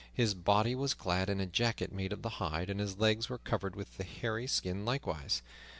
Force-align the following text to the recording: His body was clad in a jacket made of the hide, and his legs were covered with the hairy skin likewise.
His 0.11 0.33
body 0.33 0.73
was 0.73 0.95
clad 0.95 1.29
in 1.29 1.39
a 1.39 1.45
jacket 1.45 1.91
made 1.91 2.11
of 2.11 2.23
the 2.23 2.29
hide, 2.41 2.71
and 2.71 2.79
his 2.79 2.97
legs 2.97 3.29
were 3.29 3.37
covered 3.37 3.75
with 3.75 3.97
the 3.97 4.03
hairy 4.03 4.47
skin 4.47 4.83
likewise. 4.83 5.43